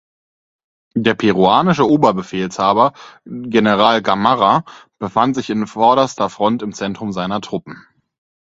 [0.95, 4.63] Der peruanische Oberbefehlshaber, General Gamarra
[4.97, 7.85] befand sich in vorderster Front im Zentrum seiner Truppen.